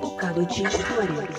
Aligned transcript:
Bocado 0.00 0.44
de 0.46 0.62
história. 0.62 1.37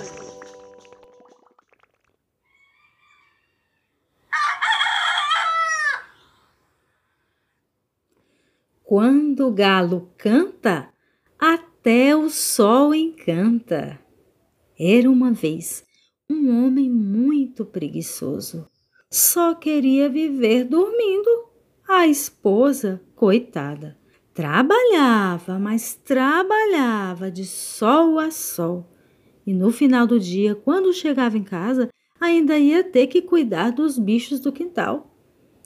Quando 8.89 9.45
o 9.45 9.51
galo 9.51 10.09
canta, 10.17 10.89
até 11.37 12.17
o 12.17 12.27
sol 12.27 12.91
encanta. 12.91 13.99
Era 14.79 15.07
uma 15.07 15.31
vez 15.31 15.83
um 16.27 16.49
homem 16.49 16.89
muito 16.89 17.63
preguiçoso. 17.63 18.67
Só 19.11 19.53
queria 19.53 20.09
viver 20.09 20.63
dormindo. 20.63 21.29
A 21.87 22.07
esposa, 22.07 22.99
coitada, 23.15 23.95
trabalhava, 24.33 25.59
mas 25.59 25.93
trabalhava 25.93 27.29
de 27.29 27.45
sol 27.45 28.17
a 28.17 28.31
sol. 28.31 28.89
E 29.45 29.53
no 29.53 29.69
final 29.71 30.07
do 30.07 30.19
dia, 30.19 30.55
quando 30.55 30.91
chegava 30.93 31.37
em 31.37 31.43
casa, 31.43 31.91
ainda 32.19 32.57
ia 32.57 32.83
ter 32.83 33.05
que 33.05 33.21
cuidar 33.21 33.69
dos 33.69 33.99
bichos 33.99 34.39
do 34.39 34.51
quintal. 34.51 35.08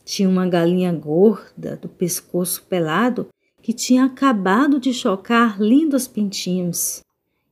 Tinha 0.05 0.27
uma 0.27 0.47
galinha 0.47 0.91
gorda, 0.91 1.77
do 1.77 1.87
pescoço 1.87 2.63
pelado, 2.63 3.27
que 3.61 3.71
tinha 3.71 4.03
acabado 4.03 4.79
de 4.79 4.93
chocar 4.93 5.61
lindos 5.61 6.07
pintinhos. 6.07 7.01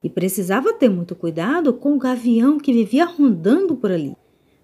E 0.03 0.09
precisava 0.09 0.73
ter 0.73 0.89
muito 0.89 1.15
cuidado 1.15 1.73
com 1.73 1.95
o 1.95 1.99
gavião 1.99 2.59
que 2.59 2.73
vivia 2.73 3.05
rondando 3.05 3.75
por 3.75 3.91
ali. 3.91 4.15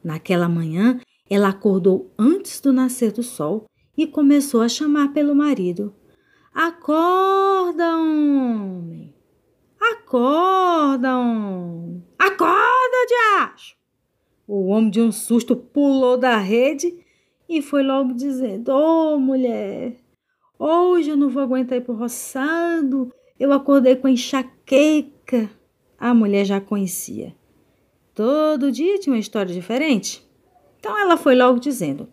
Naquela 0.03 0.49
manhã, 0.49 0.99
ela 1.29 1.49
acordou 1.49 2.11
antes 2.17 2.59
do 2.59 2.73
nascer 2.73 3.11
do 3.11 3.23
sol 3.23 3.65
e 3.97 4.05
começou 4.05 4.61
a 4.61 4.69
chamar 4.69 5.13
pelo 5.13 5.33
marido. 5.33 5.93
Acorda, 6.53 7.97
homem! 7.97 9.13
Acorda, 9.79 11.17
homem! 11.17 12.03
Acorda, 12.17 13.05
diacho! 13.07 13.75
O 14.47 14.67
homem 14.67 14.89
de 14.89 15.01
um 15.01 15.11
susto 15.11 15.55
pulou 15.55 16.17
da 16.17 16.37
rede 16.37 17.05
e 17.49 17.61
foi 17.61 17.83
logo 17.83 18.13
dizendo: 18.13 18.69
Ô 18.71 19.15
oh, 19.15 19.19
mulher, 19.19 19.95
hoje 20.57 21.09
eu 21.09 21.17
não 21.17 21.29
vou 21.29 21.41
aguentar 21.41 21.77
ir 21.77 21.81
pro 21.81 21.95
roçado, 21.95 23.11
eu 23.39 23.51
acordei 23.53 23.95
com 23.95 24.07
enxaqueca. 24.07 25.49
A 25.99 26.13
mulher 26.13 26.45
já 26.45 26.61
conhecia. 26.61 27.35
Todo 28.13 28.71
dia 28.71 28.99
tinha 28.99 29.13
uma 29.13 29.19
história 29.19 29.53
diferente. 29.53 30.27
Então 30.79 30.97
ela 30.97 31.17
foi 31.17 31.35
logo 31.35 31.59
dizendo: 31.59 32.07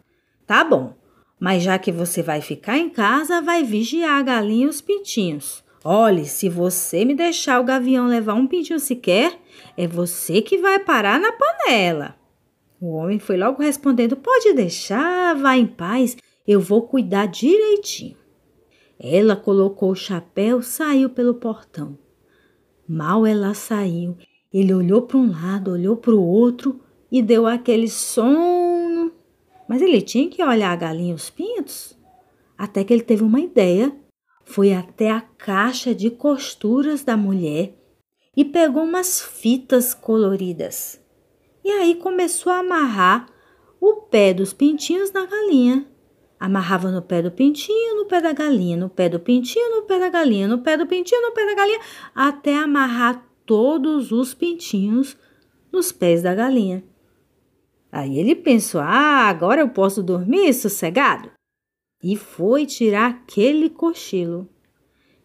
Tá 0.46 0.62
bom, 0.64 0.94
mas 1.38 1.62
já 1.62 1.78
que 1.78 1.92
você 1.92 2.22
vai 2.22 2.41
ficar 2.41 2.78
em 2.78 2.88
casa, 2.88 3.42
vai 3.42 3.62
vigiar 3.62 4.19
a 4.19 4.22
galinha 4.22 4.66
e 4.66 4.69
os 4.69 4.80
pintinhos. 4.80 5.64
Olhe, 5.82 6.24
se 6.24 6.48
você 6.48 7.04
me 7.04 7.14
deixar 7.14 7.60
o 7.60 7.64
gavião 7.64 8.06
levar 8.06 8.32
um 8.34 8.46
pintinho 8.46 8.80
sequer, 8.80 9.38
é 9.76 9.86
você 9.86 10.41
que 10.41 10.56
vai 10.56 10.78
parar 10.78 11.20
na 11.20 11.30
panela. 11.32 12.14
O 12.84 12.96
homem 12.96 13.18
foi 13.18 13.38
logo 13.38 13.62
respondendo: 13.62 14.14
Pode 14.14 14.52
deixar, 14.52 15.34
vá 15.36 15.56
em 15.56 15.66
paz, 15.66 16.18
eu 16.46 16.60
vou 16.60 16.82
cuidar 16.82 17.24
direitinho. 17.24 18.14
Ela 19.00 19.34
colocou 19.34 19.92
o 19.92 19.96
chapéu, 19.96 20.60
saiu 20.60 21.08
pelo 21.08 21.36
portão. 21.36 21.98
Mal 22.86 23.25
ela 23.25 23.54
saiu, 23.54 24.19
ele 24.53 24.75
olhou 24.75 25.00
para 25.00 25.16
um 25.16 25.32
lado, 25.32 25.70
olhou 25.70 25.97
para 25.97 26.14
o 26.14 26.22
outro 26.22 26.78
e 27.10 27.22
deu 27.22 27.47
aquele 27.47 27.88
sono. 27.88 29.10
Mas 29.66 29.80
ele 29.80 30.03
tinha 30.03 30.28
que 30.28 30.44
olhar 30.44 30.70
a 30.70 30.76
galinha 30.76 31.12
e 31.12 31.14
os 31.14 31.30
pintos. 31.30 31.98
Até 32.56 32.84
que 32.84 32.92
ele 32.92 33.03
teve 33.03 33.25
uma 33.25 33.41
ideia. 33.41 33.97
Foi 34.44 34.75
até 34.75 35.10
a 35.10 35.22
caixa 35.22 35.94
de 35.94 36.10
costuras 36.10 37.03
da 37.03 37.16
mulher 37.16 37.75
e 38.36 38.44
pegou 38.44 38.82
umas 38.82 39.22
fitas 39.22 39.94
coloridas 39.94 41.03
e 41.64 41.70
aí 41.70 41.94
começou 41.94 42.52
a 42.52 42.58
amarrar 42.58 43.26
o 43.80 44.02
pé 44.02 44.34
dos 44.34 44.52
pintinhos 44.52 45.10
na 45.10 45.25
galinha. 45.25 45.86
Amarrava 46.38 46.91
no 46.91 47.00
pé 47.00 47.22
do 47.22 47.30
pintinho, 47.30 47.97
no 47.97 48.06
pé 48.06 48.20
da 48.20 48.32
galinha, 48.32 48.76
no 48.76 48.91
pé 48.91 49.08
do 49.08 49.19
pintinho, 49.19 49.76
no 49.76 49.82
pé 49.82 49.98
da 49.98 50.10
galinha, 50.10 50.47
no 50.47 50.58
pé 50.58 50.76
do 50.76 50.86
pintinho, 50.86 51.22
no 51.22 51.32
pé 51.32 51.47
da 51.47 51.54
galinha, 51.54 51.80
até 52.14 52.56
amarrar 52.56 53.26
todos 53.47 54.12
os 54.12 54.34
pintinhos 54.34 55.16
nos 55.72 55.91
pés 55.91 56.22
da 56.22 56.34
galinha. 56.34 56.84
Aí 57.91 58.19
ele 58.19 58.34
pensou: 58.34 58.80
ah, 58.80 59.28
agora 59.28 59.60
eu 59.60 59.69
posso 59.69 60.03
dormir 60.03 60.53
sossegado? 60.53 61.30
E 62.03 62.16
foi 62.16 62.66
tirar 62.66 63.10
aquele 63.10 63.70
cochilo. 63.70 64.48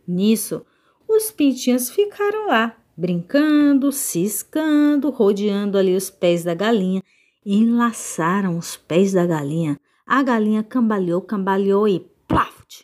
Nisso, 0.07 0.65
os 1.07 1.31
pintinhos 1.31 1.89
ficaram 1.89 2.47
lá, 2.47 2.77
brincando, 2.99 3.93
ciscando, 3.93 5.09
rodeando 5.09 5.77
ali 5.77 5.95
os 5.95 6.09
pés 6.09 6.43
da 6.43 6.53
galinha. 6.53 7.01
Enlaçaram 7.45 8.57
os 8.57 8.75
pés 8.75 9.13
da 9.13 9.25
galinha. 9.25 9.79
A 10.05 10.21
galinha 10.21 10.61
cambaleou, 10.61 11.21
cambaleou 11.21 11.87
e 11.87 12.01
plaft! 12.27 12.83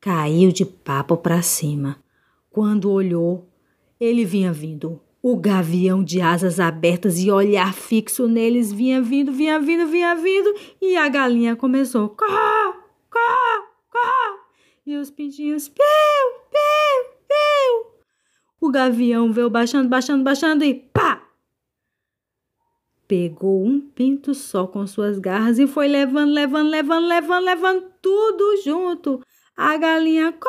Caiu 0.00 0.52
de 0.52 0.64
papo 0.64 1.16
para 1.16 1.42
cima. 1.42 1.96
Quando 2.50 2.90
olhou, 2.90 3.48
ele 3.98 4.24
vinha 4.24 4.52
vindo. 4.52 5.00
O 5.20 5.36
gavião 5.36 6.02
de 6.04 6.20
asas 6.20 6.60
abertas 6.60 7.18
e 7.18 7.30
olhar 7.30 7.72
fixo 7.74 8.28
neles 8.28 8.72
vinha 8.72 9.00
vindo, 9.02 9.32
vinha 9.32 9.58
vindo, 9.58 9.86
vinha 9.86 10.14
vindo. 10.14 10.54
E 10.80 10.96
a 10.96 11.08
galinha 11.08 11.56
começou: 11.56 12.08
cá, 12.10 12.26
cá, 13.10 13.64
cá. 13.90 14.38
E 14.84 14.96
os 14.96 15.10
pintinhos: 15.10 15.68
piu, 15.68 16.41
gavião 18.72 19.32
veio 19.32 19.48
baixando, 19.48 19.88
baixando, 19.88 20.24
baixando 20.24 20.64
e 20.64 20.74
pá! 20.74 21.22
Pegou 23.06 23.62
um 23.64 23.78
pinto 23.78 24.34
só 24.34 24.66
com 24.66 24.86
suas 24.86 25.18
garras 25.18 25.58
e 25.58 25.66
foi 25.66 25.86
levando, 25.86 26.32
levando, 26.32 26.70
levando, 26.70 27.06
levando, 27.06 27.44
levando 27.44 27.92
tudo 28.00 28.62
junto. 28.64 29.20
A 29.54 29.76
galinha 29.76 30.32
cá, 30.32 30.48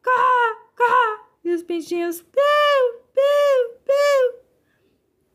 cá, 0.00 0.58
cá. 0.76 1.26
E 1.44 1.52
os 1.52 1.62
pintinhos 1.62 2.22
piu, 2.22 3.00
piu, 3.12 3.78
piu. 3.84 4.40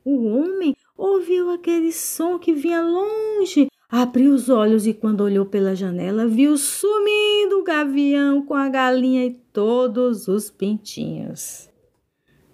O 0.06 0.26
homem 0.28 0.76
ouviu 0.98 1.50
aquele 1.50 1.92
som 1.92 2.40
que 2.40 2.54
vinha 2.54 2.82
longe, 2.82 3.68
abriu 3.90 4.34
os 4.34 4.50
olhos 4.50 4.88
e, 4.88 4.94
quando 4.94 5.22
olhou 5.22 5.46
pela 5.46 5.76
janela, 5.76 6.26
viu 6.26 6.58
sumindo 6.58 7.60
o 7.60 7.64
gavião 7.64 8.46
com 8.46 8.54
a 8.54 8.70
galinha 8.70 9.26
e 9.26 9.32
todos 9.52 10.28
os 10.28 10.50
pintinhos. 10.50 11.70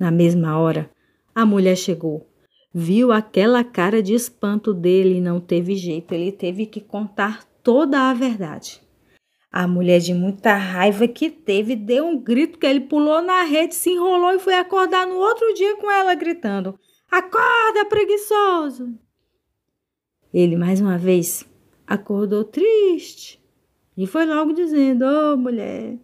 Na 0.01 0.09
mesma 0.09 0.57
hora, 0.57 0.89
a 1.35 1.45
mulher 1.45 1.75
chegou. 1.75 2.27
Viu 2.73 3.11
aquela 3.11 3.63
cara 3.63 4.01
de 4.01 4.15
espanto 4.15 4.73
dele 4.73 5.17
e 5.17 5.21
não 5.21 5.39
teve 5.39 5.75
jeito, 5.75 6.11
ele 6.11 6.31
teve 6.31 6.65
que 6.65 6.81
contar 6.81 7.43
toda 7.61 8.09
a 8.09 8.11
verdade. 8.11 8.81
A 9.51 9.67
mulher, 9.67 9.99
de 9.99 10.11
muita 10.11 10.55
raiva 10.55 11.07
que 11.07 11.29
teve, 11.29 11.75
deu 11.75 12.07
um 12.07 12.17
grito 12.17 12.57
que 12.57 12.65
ele 12.65 12.79
pulou 12.79 13.21
na 13.21 13.43
rede, 13.43 13.75
se 13.75 13.91
enrolou 13.91 14.31
e 14.31 14.39
foi 14.39 14.55
acordar 14.55 15.05
no 15.05 15.17
outro 15.17 15.53
dia 15.53 15.77
com 15.77 15.91
ela 15.91 16.15
gritando: 16.15 16.79
Acorda, 17.11 17.85
preguiçoso! 17.87 18.97
Ele, 20.33 20.55
mais 20.55 20.81
uma 20.81 20.97
vez, 20.97 21.47
acordou 21.85 22.43
triste 22.43 23.39
e 23.95 24.07
foi 24.07 24.25
logo 24.25 24.51
dizendo: 24.51 25.05
Ô 25.05 25.33
oh, 25.33 25.37
mulher, 25.37 25.99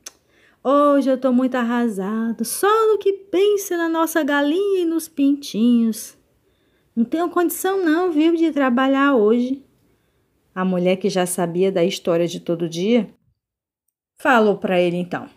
Hoje 0.63 1.09
eu 1.09 1.17
tô 1.17 1.31
muito 1.31 1.55
arrasado, 1.55 2.43
só 2.43 2.67
no 2.91 2.97
que 2.97 3.13
pensa 3.13 3.77
na 3.77 3.87
nossa 3.87 4.23
galinha 4.23 4.81
e 4.81 4.85
nos 4.85 5.07
pintinhos. 5.07 6.17
Não 6.95 7.05
tenho 7.05 7.29
condição 7.29 7.83
não, 7.83 8.11
viu, 8.11 8.35
de 8.35 8.51
trabalhar 8.51 9.15
hoje. 9.15 9.63
A 10.53 10.65
mulher 10.65 10.97
que 10.97 11.09
já 11.09 11.25
sabia 11.25 11.71
da 11.71 11.83
história 11.83 12.27
de 12.27 12.39
todo 12.39 12.67
dia 12.67 13.09
falou 14.17 14.57
para 14.57 14.81
ele 14.81 14.97
então: 14.97 15.29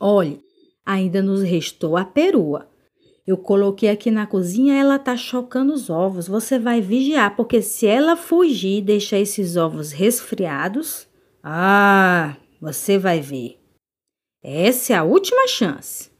Olhe, 0.00 0.42
ainda 0.84 1.22
nos 1.22 1.42
restou 1.42 1.96
a 1.96 2.04
perua. 2.04 2.68
Eu 3.24 3.36
coloquei 3.36 3.88
aqui 3.88 4.10
na 4.10 4.26
cozinha, 4.26 4.74
ela 4.74 4.98
tá 4.98 5.16
chocando 5.16 5.72
os 5.72 5.88
ovos. 5.88 6.26
Você 6.26 6.58
vai 6.58 6.80
vigiar, 6.80 7.36
porque 7.36 7.62
se 7.62 7.86
ela 7.86 8.16
fugir 8.16 8.78
e 8.78 8.82
deixar 8.82 9.18
esses 9.20 9.56
ovos 9.56 9.92
resfriados, 9.92 11.06
ah, 11.44 12.36
você 12.60 12.98
vai 12.98 13.20
ver. 13.20 13.61
Essa 14.42 14.94
é 14.94 14.96
a 14.96 15.04
última 15.04 15.46
chance. 15.46 16.10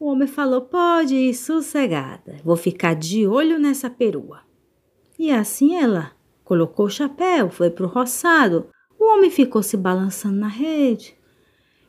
O 0.00 0.06
homem 0.06 0.26
falou: 0.26 0.62
Pode 0.62 1.14
ir 1.14 1.34
sossegada, 1.34 2.36
vou 2.42 2.56
ficar 2.56 2.94
de 2.94 3.26
olho 3.26 3.58
nessa 3.58 3.90
perua. 3.90 4.40
E 5.18 5.30
assim 5.30 5.76
ela 5.76 6.12
colocou 6.42 6.86
o 6.86 6.90
chapéu, 6.90 7.50
foi 7.50 7.70
para 7.70 7.84
o 7.84 7.88
roçado. 7.88 8.68
O 8.98 9.04
homem 9.04 9.30
ficou 9.30 9.62
se 9.62 9.76
balançando 9.76 10.36
na 10.40 10.48
rede. 10.48 11.14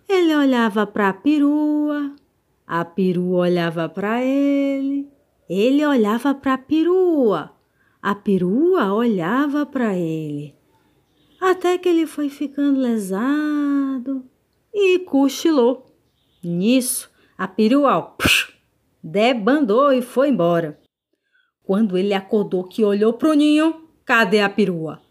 Ele 0.09 0.35
olhava 0.35 0.85
para 0.85 1.09
a 1.09 1.13
perua, 1.13 2.13
a 2.67 2.83
perua 2.83 3.39
olhava 3.39 3.87
para 3.87 4.23
ele, 4.23 5.09
ele 5.49 5.85
olhava 5.85 6.35
para 6.35 6.55
a 6.55 6.57
perua, 6.57 7.51
a 8.01 8.13
perua 8.13 8.93
olhava 8.93 9.65
para 9.65 9.95
ele. 9.95 10.53
Até 11.39 11.77
que 11.77 11.87
ele 11.87 12.05
foi 12.05 12.29
ficando 12.29 12.79
lesado 12.79 14.23
e 14.75 14.99
cochilou. 14.99 15.85
Nisso, 16.43 17.09
a 17.37 17.47
perua 17.47 18.01
psh, 18.01 18.53
debandou 19.01 19.93
e 19.93 20.01
foi 20.01 20.29
embora. 20.29 20.79
Quando 21.63 21.97
ele 21.97 22.13
acordou 22.13 22.65
que 22.65 22.83
olhou 22.83 23.13
pro 23.13 23.33
ninho, 23.33 23.89
cadê 24.03 24.41
a 24.41 24.49
perua? 24.49 25.01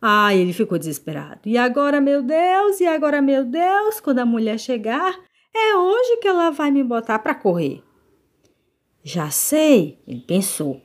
Ah, 0.00 0.32
ele 0.34 0.52
ficou 0.52 0.78
desesperado. 0.78 1.40
E 1.46 1.58
agora, 1.58 2.00
meu 2.00 2.22
Deus? 2.22 2.80
E 2.80 2.86
agora, 2.86 3.20
meu 3.20 3.44
Deus? 3.44 3.98
Quando 3.98 4.20
a 4.20 4.26
mulher 4.26 4.60
chegar, 4.60 5.18
é 5.52 5.74
hoje 5.74 6.18
que 6.18 6.28
ela 6.28 6.50
vai 6.50 6.70
me 6.70 6.84
botar 6.84 7.18
para 7.18 7.34
correr. 7.34 7.82
Já 9.02 9.30
sei, 9.30 9.98
ele 10.06 10.20
pensou. 10.20 10.80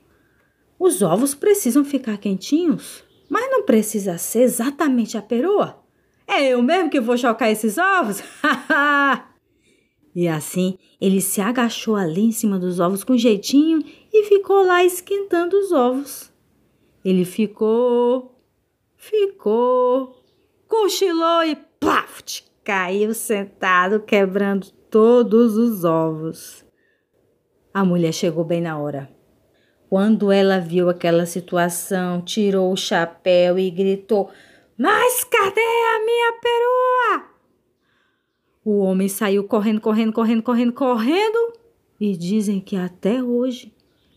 Os 0.79 1.01
ovos 1.01 1.35
precisam 1.35 1.85
ficar 1.85 2.17
quentinhos, 2.17 3.03
mas 3.29 3.51
não 3.51 3.63
precisa 3.63 4.17
ser 4.17 4.41
exatamente 4.41 5.17
a 5.17 5.21
perua. 5.21 5.82
É 6.27 6.47
eu 6.49 6.61
mesmo 6.61 6.89
que 6.89 6.99
vou 6.99 7.17
chocar 7.17 7.51
esses 7.51 7.77
ovos? 7.77 8.23
e 10.15 10.27
assim 10.27 10.77
ele 10.99 11.19
se 11.19 11.41
agachou 11.41 11.95
ali 11.95 12.21
em 12.21 12.31
cima 12.31 12.57
dos 12.57 12.79
ovos 12.79 13.03
com 13.03 13.17
jeitinho 13.17 13.83
e 14.11 14.23
ficou 14.23 14.65
lá 14.65 14.83
esquentando 14.83 15.57
os 15.57 15.71
ovos. 15.71 16.31
Ele 17.03 17.25
ficou, 17.25 18.39
ficou, 18.95 20.15
cochilou 20.67 21.43
e 21.43 21.57
plaft, 21.79 22.43
caiu 22.63 23.13
sentado, 23.13 23.99
quebrando 23.99 24.71
todos 24.89 25.57
os 25.57 25.83
ovos. 25.83 26.63
A 27.73 27.83
mulher 27.83 28.13
chegou 28.13 28.45
bem 28.45 28.61
na 28.61 28.77
hora. 28.77 29.09
Quando 29.89 30.31
ela 30.31 30.59
viu 30.59 30.89
aquela 30.89 31.25
situação, 31.25 32.21
tirou 32.21 32.71
o 32.71 32.77
chapéu 32.77 33.59
e 33.59 33.69
gritou: 33.69 34.29
Mas 34.83 35.23
cadê 35.23 35.61
a 35.61 36.03
minha 36.03 36.33
perua? 36.41 37.29
O 38.65 38.79
homem 38.79 39.07
saiu 39.07 39.45
correndo, 39.45 39.79
correndo, 39.79 40.11
correndo, 40.11 40.43
correndo, 40.43 40.73
correndo 40.73 41.53
e 41.97 42.17
dizem 42.17 42.59
que 42.59 42.75
até 42.75 43.23
hoje 43.23 43.73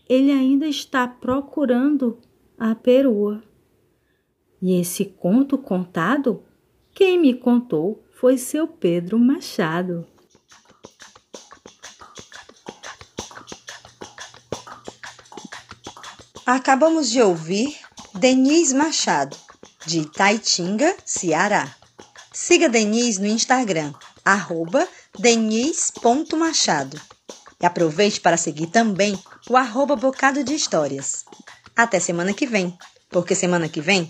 ele 0.09 0.29
ainda 0.29 0.67
está 0.67 1.07
procurando 1.07 2.19
a 2.59 2.75
perua. 2.75 3.41
E 4.61 4.77
esse 4.77 5.05
conto 5.05 5.57
contado, 5.57 6.43
quem 6.93 7.17
me 7.17 7.33
contou 7.33 8.03
foi 8.11 8.37
seu 8.37 8.67
Pedro 8.67 9.17
Machado. 9.17 10.05
Acabamos 16.45 17.09
de 17.09 17.21
ouvir 17.21 17.73
Denise 18.13 18.75
Machado, 18.75 19.46
de 19.87 19.99
Itaitinga, 19.99 20.93
Ceará. 21.05 21.73
Siga 22.33 22.67
Denise 22.67 23.21
no 23.21 23.25
Instagram, 23.25 23.93
arroba 24.23 24.85
denise.machado. 25.17 26.99
E 27.59 27.65
aproveite 27.65 28.19
para 28.19 28.35
seguir 28.35 28.67
também 28.67 29.17
o 29.49 29.55
arroba 29.55 29.95
Bocado 29.95 30.43
de 30.43 30.53
Histórias. 30.53 31.23
Até 31.75 32.01
semana 32.01 32.33
que 32.33 32.45
vem, 32.45 32.77
porque 33.09 33.33
semana 33.33 33.69
que 33.69 33.79
vem 33.79 34.09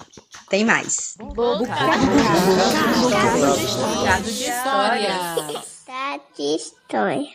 tem 0.49 0.65
mais. 0.65 1.13
Bocado, 1.19 2.05
de 4.23 4.31
história. 4.31 5.13
Bocado 5.13 6.23
de 6.35 6.55
história. 6.55 7.29